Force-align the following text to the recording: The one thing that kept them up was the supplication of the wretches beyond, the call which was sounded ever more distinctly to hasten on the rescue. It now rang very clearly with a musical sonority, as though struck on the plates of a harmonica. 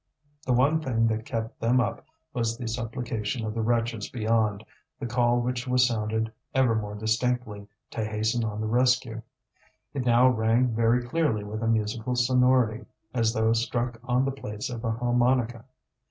The 0.47 0.53
one 0.53 0.81
thing 0.81 1.05
that 1.09 1.27
kept 1.27 1.59
them 1.59 1.79
up 1.79 2.03
was 2.33 2.57
the 2.57 2.67
supplication 2.67 3.45
of 3.45 3.53
the 3.53 3.61
wretches 3.61 4.09
beyond, 4.09 4.65
the 4.99 5.05
call 5.05 5.39
which 5.41 5.67
was 5.67 5.87
sounded 5.87 6.33
ever 6.55 6.73
more 6.73 6.95
distinctly 6.95 7.67
to 7.91 8.03
hasten 8.03 8.43
on 8.43 8.61
the 8.61 8.65
rescue. 8.67 9.21
It 9.93 10.03
now 10.03 10.27
rang 10.27 10.73
very 10.73 11.03
clearly 11.07 11.43
with 11.43 11.61
a 11.61 11.67
musical 11.67 12.15
sonority, 12.15 12.87
as 13.13 13.31
though 13.31 13.53
struck 13.53 13.99
on 14.03 14.25
the 14.25 14.31
plates 14.31 14.71
of 14.71 14.83
a 14.83 14.89
harmonica. 14.89 15.65